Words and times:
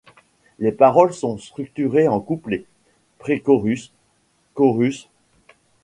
Les 0.57 0.71
paroles 0.71 1.13
sont 1.13 1.37
structurées 1.37 2.07
en 2.07 2.19
couplet– 2.21 2.65
pré-chorus– 3.19 3.93
chorus. 4.55 5.07